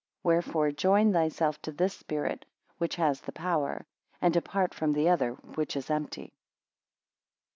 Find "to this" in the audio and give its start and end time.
1.61-1.93